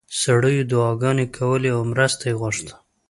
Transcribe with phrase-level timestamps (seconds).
[0.21, 2.73] سړیو دعاګانې کولې او مرسته یې غوښته.